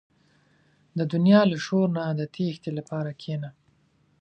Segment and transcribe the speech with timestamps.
[0.97, 3.49] •د دنیا له شور نه د تیښتې لپاره کښېنه.